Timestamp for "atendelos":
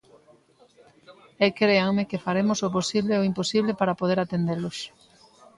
4.21-4.77